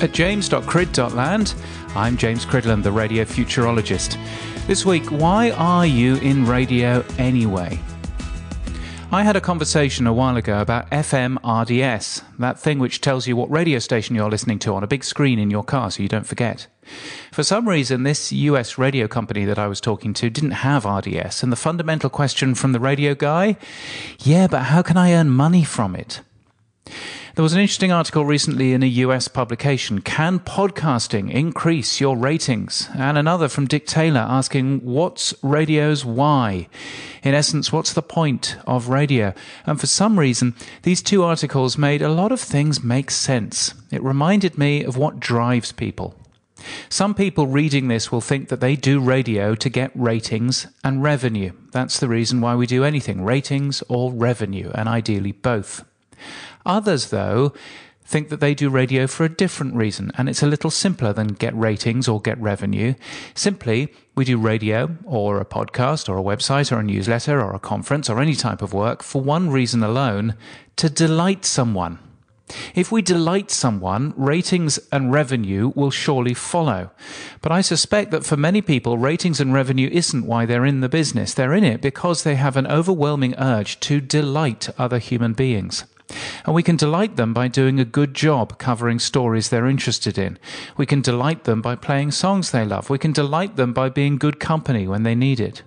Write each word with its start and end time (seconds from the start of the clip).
At 0.00 0.12
james.crid.land, 0.12 1.54
I'm 1.96 2.16
James 2.16 2.46
Cridland, 2.46 2.84
the 2.84 2.92
radio 2.92 3.24
futurologist. 3.24 4.16
This 4.68 4.86
week, 4.86 5.04
why 5.06 5.50
are 5.50 5.86
you 5.86 6.18
in 6.18 6.46
radio 6.46 7.04
anyway? 7.18 7.80
I 9.10 9.24
had 9.24 9.34
a 9.34 9.40
conversation 9.40 10.06
a 10.06 10.12
while 10.12 10.36
ago 10.36 10.60
about 10.60 10.88
FM 10.90 11.38
RDS, 11.42 12.22
that 12.38 12.60
thing 12.60 12.78
which 12.78 13.00
tells 13.00 13.26
you 13.26 13.34
what 13.34 13.50
radio 13.50 13.80
station 13.80 14.14
you're 14.14 14.30
listening 14.30 14.60
to 14.60 14.74
on 14.74 14.84
a 14.84 14.86
big 14.86 15.02
screen 15.02 15.40
in 15.40 15.50
your 15.50 15.64
car 15.64 15.90
so 15.90 16.00
you 16.00 16.08
don't 16.08 16.26
forget. 16.26 16.68
For 17.32 17.42
some 17.42 17.68
reason, 17.68 18.04
this 18.04 18.30
US 18.30 18.78
radio 18.78 19.08
company 19.08 19.44
that 19.46 19.58
I 19.58 19.66
was 19.66 19.80
talking 19.80 20.14
to 20.14 20.30
didn't 20.30 20.52
have 20.52 20.84
RDS, 20.84 21.42
and 21.42 21.50
the 21.50 21.56
fundamental 21.56 22.08
question 22.08 22.54
from 22.54 22.70
the 22.70 22.80
radio 22.80 23.16
guy 23.16 23.56
yeah, 24.20 24.46
but 24.46 24.64
how 24.64 24.82
can 24.82 24.96
I 24.96 25.12
earn 25.12 25.30
money 25.30 25.64
from 25.64 25.96
it? 25.96 26.20
There 27.38 27.44
was 27.44 27.52
an 27.52 27.60
interesting 27.60 27.92
article 27.92 28.24
recently 28.24 28.72
in 28.72 28.82
a 28.82 28.96
US 29.06 29.28
publication 29.28 30.00
Can 30.00 30.40
podcasting 30.40 31.30
increase 31.30 32.00
your 32.00 32.16
ratings? 32.16 32.88
And 32.96 33.16
another 33.16 33.48
from 33.48 33.68
Dick 33.68 33.86
Taylor 33.86 34.26
asking, 34.28 34.80
What's 34.80 35.32
radio's 35.40 36.04
why? 36.04 36.66
In 37.22 37.34
essence, 37.34 37.72
what's 37.72 37.92
the 37.92 38.02
point 38.02 38.56
of 38.66 38.88
radio? 38.88 39.34
And 39.66 39.78
for 39.78 39.86
some 39.86 40.18
reason, 40.18 40.56
these 40.82 41.00
two 41.00 41.22
articles 41.22 41.78
made 41.78 42.02
a 42.02 42.08
lot 42.08 42.32
of 42.32 42.40
things 42.40 42.82
make 42.82 43.08
sense. 43.08 43.72
It 43.92 44.02
reminded 44.02 44.58
me 44.58 44.82
of 44.82 44.96
what 44.96 45.20
drives 45.20 45.70
people. 45.70 46.16
Some 46.88 47.14
people 47.14 47.46
reading 47.46 47.86
this 47.86 48.10
will 48.10 48.20
think 48.20 48.48
that 48.48 48.58
they 48.58 48.74
do 48.74 48.98
radio 48.98 49.54
to 49.54 49.68
get 49.68 49.92
ratings 49.94 50.66
and 50.82 51.04
revenue. 51.04 51.52
That's 51.70 52.00
the 52.00 52.08
reason 52.08 52.40
why 52.40 52.56
we 52.56 52.66
do 52.66 52.82
anything 52.82 53.24
ratings 53.24 53.80
or 53.88 54.12
revenue, 54.12 54.72
and 54.74 54.88
ideally 54.88 55.30
both. 55.30 55.84
Others, 56.66 57.10
though, 57.10 57.52
think 58.08 58.30
that 58.30 58.40
they 58.40 58.54
do 58.54 58.70
radio 58.70 59.06
for 59.06 59.24
a 59.24 59.28
different 59.28 59.74
reason, 59.74 60.10
and 60.16 60.30
it's 60.30 60.42
a 60.42 60.46
little 60.46 60.70
simpler 60.70 61.12
than 61.12 61.28
get 61.28 61.54
ratings 61.54 62.08
or 62.08 62.20
get 62.20 62.40
revenue. 62.40 62.94
Simply, 63.34 63.92
we 64.14 64.24
do 64.24 64.38
radio 64.38 64.96
or 65.04 65.40
a 65.40 65.44
podcast 65.44 66.08
or 66.08 66.16
a 66.16 66.22
website 66.22 66.72
or 66.72 66.80
a 66.80 66.82
newsletter 66.82 67.38
or 67.38 67.54
a 67.54 67.58
conference 67.58 68.08
or 68.08 68.18
any 68.18 68.34
type 68.34 68.62
of 68.62 68.72
work 68.72 69.02
for 69.02 69.20
one 69.20 69.50
reason 69.50 69.82
alone 69.82 70.36
to 70.76 70.88
delight 70.88 71.44
someone. 71.44 71.98
If 72.74 72.90
we 72.90 73.02
delight 73.02 73.50
someone, 73.50 74.14
ratings 74.16 74.78
and 74.90 75.12
revenue 75.12 75.70
will 75.74 75.90
surely 75.90 76.32
follow. 76.32 76.90
But 77.42 77.52
I 77.52 77.60
suspect 77.60 78.10
that 78.12 78.24
for 78.24 78.38
many 78.38 78.62
people, 78.62 78.96
ratings 78.96 79.38
and 79.38 79.52
revenue 79.52 79.90
isn't 79.92 80.26
why 80.26 80.46
they're 80.46 80.64
in 80.64 80.80
the 80.80 80.88
business. 80.88 81.34
They're 81.34 81.52
in 81.52 81.64
it 81.64 81.82
because 81.82 82.22
they 82.22 82.36
have 82.36 82.56
an 82.56 82.66
overwhelming 82.66 83.34
urge 83.36 83.78
to 83.80 84.00
delight 84.00 84.70
other 84.78 84.98
human 84.98 85.34
beings. 85.34 85.84
And 86.44 86.54
we 86.54 86.62
can 86.62 86.76
delight 86.76 87.16
them 87.16 87.34
by 87.34 87.48
doing 87.48 87.78
a 87.78 87.84
good 87.84 88.14
job 88.14 88.58
covering 88.58 88.98
stories 88.98 89.48
they're 89.48 89.66
interested 89.66 90.16
in. 90.16 90.38
We 90.76 90.86
can 90.86 91.02
delight 91.02 91.44
them 91.44 91.60
by 91.60 91.76
playing 91.76 92.12
songs 92.12 92.50
they 92.50 92.64
love. 92.64 92.88
We 92.88 92.98
can 92.98 93.12
delight 93.12 93.56
them 93.56 93.72
by 93.72 93.88
being 93.90 94.16
good 94.16 94.40
company 94.40 94.88
when 94.88 95.02
they 95.02 95.14
need 95.14 95.40
it. 95.40 95.62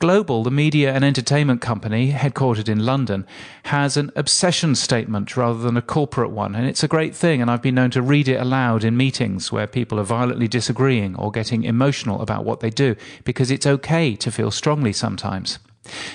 Global, 0.00 0.42
the 0.42 0.50
media 0.50 0.92
and 0.92 1.04
entertainment 1.04 1.60
company, 1.60 2.12
headquartered 2.12 2.68
in 2.68 2.84
London, 2.84 3.24
has 3.64 3.96
an 3.96 4.10
obsession 4.16 4.74
statement 4.74 5.36
rather 5.36 5.60
than 5.60 5.76
a 5.76 5.82
corporate 5.82 6.32
one, 6.32 6.56
and 6.56 6.66
it's 6.66 6.82
a 6.82 6.88
great 6.88 7.14
thing. 7.14 7.40
And 7.40 7.48
I've 7.48 7.62
been 7.62 7.76
known 7.76 7.92
to 7.92 8.02
read 8.02 8.26
it 8.26 8.40
aloud 8.40 8.82
in 8.82 8.96
meetings 8.96 9.52
where 9.52 9.68
people 9.68 10.00
are 10.00 10.04
violently 10.04 10.48
disagreeing 10.48 11.14
or 11.14 11.30
getting 11.30 11.62
emotional 11.62 12.20
about 12.20 12.44
what 12.44 12.60
they 12.60 12.70
do, 12.70 12.96
because 13.22 13.52
it's 13.52 13.66
okay 13.66 14.16
to 14.16 14.32
feel 14.32 14.50
strongly 14.50 14.92
sometimes. 14.92 15.60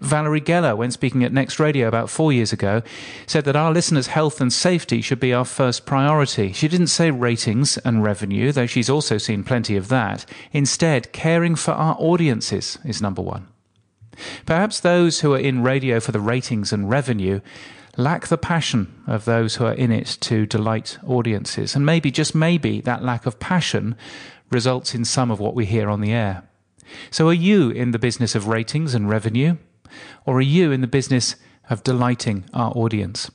Valerie 0.00 0.40
Geller, 0.40 0.76
when 0.76 0.90
speaking 0.90 1.24
at 1.24 1.32
Next 1.32 1.58
Radio 1.58 1.86
about 1.88 2.10
four 2.10 2.32
years 2.32 2.52
ago, 2.52 2.82
said 3.26 3.44
that 3.44 3.56
our 3.56 3.72
listeners' 3.72 4.08
health 4.08 4.40
and 4.40 4.52
safety 4.52 5.00
should 5.00 5.20
be 5.20 5.32
our 5.32 5.44
first 5.44 5.86
priority. 5.86 6.52
She 6.52 6.68
didn't 6.68 6.88
say 6.88 7.10
ratings 7.10 7.78
and 7.78 8.02
revenue, 8.02 8.52
though 8.52 8.66
she's 8.66 8.90
also 8.90 9.18
seen 9.18 9.44
plenty 9.44 9.76
of 9.76 9.88
that. 9.88 10.24
Instead, 10.52 11.12
caring 11.12 11.54
for 11.54 11.72
our 11.72 11.96
audiences 11.98 12.78
is 12.84 13.02
number 13.02 13.22
one. 13.22 13.48
Perhaps 14.46 14.80
those 14.80 15.20
who 15.20 15.34
are 15.34 15.38
in 15.38 15.62
radio 15.62 16.00
for 16.00 16.12
the 16.12 16.20
ratings 16.20 16.72
and 16.72 16.90
revenue 16.90 17.40
lack 17.96 18.28
the 18.28 18.38
passion 18.38 19.02
of 19.06 19.24
those 19.24 19.56
who 19.56 19.64
are 19.64 19.74
in 19.74 19.90
it 19.90 20.18
to 20.20 20.46
delight 20.46 20.98
audiences. 21.06 21.74
And 21.74 21.84
maybe, 21.84 22.10
just 22.10 22.34
maybe, 22.34 22.80
that 22.82 23.02
lack 23.02 23.26
of 23.26 23.38
passion 23.38 23.96
results 24.50 24.94
in 24.94 25.04
some 25.04 25.30
of 25.30 25.40
what 25.40 25.54
we 25.54 25.66
hear 25.66 25.88
on 25.88 26.00
the 26.00 26.12
air. 26.12 26.42
So, 27.10 27.28
are 27.28 27.34
you 27.34 27.70
in 27.70 27.90
the 27.90 27.98
business 27.98 28.34
of 28.34 28.48
ratings 28.48 28.94
and 28.94 29.08
revenue? 29.08 29.56
Or 30.24 30.36
are 30.36 30.42
you 30.42 30.72
in 30.72 30.80
the 30.80 30.86
business 30.86 31.36
of 31.68 31.82
delighting 31.82 32.44
our 32.54 32.72
audience? 32.72 33.30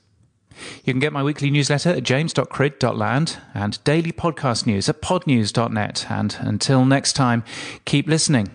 You 0.83 0.93
can 0.93 0.99
get 0.99 1.13
my 1.13 1.23
weekly 1.23 1.51
newsletter 1.51 1.89
at 1.89 2.03
james.crid.land 2.03 3.38
and 3.53 3.83
daily 3.83 4.11
podcast 4.11 4.66
news 4.66 4.88
at 4.88 5.01
podnews.net. 5.01 6.05
And 6.09 6.38
until 6.39 6.85
next 6.85 7.13
time, 7.13 7.43
keep 7.83 8.07
listening 8.07 8.49